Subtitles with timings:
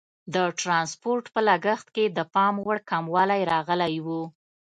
[0.33, 4.23] د ټرانسپورټ په لګښت کې د پام وړ کموالی راغلی وو.